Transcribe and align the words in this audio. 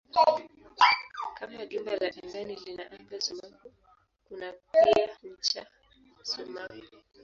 Kama 1.37 1.63
gimba 1.69 1.91
la 2.01 2.07
angani 2.15 2.55
lina 2.63 2.83
uga 2.99 3.17
sumaku 3.25 3.67
kuna 4.25 4.49
pia 4.73 5.07
ncha 5.31 5.63
sumaku. 6.31 6.95